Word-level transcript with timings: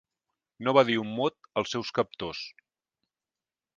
No 0.67 0.73
va 0.77 0.83
dir 0.87 0.95
un 1.01 1.11
mot 1.19 1.37
als 1.63 1.75
seus 1.77 1.93
captors. 1.99 2.43